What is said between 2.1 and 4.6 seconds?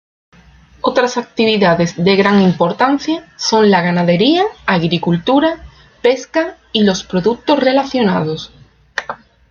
gran importancia son la ganadería,